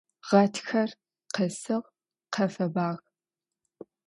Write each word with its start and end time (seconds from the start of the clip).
Гъатхэр 0.27 0.89
къэсыгъ, 1.33 1.87
къэфэбагъ. 2.33 2.99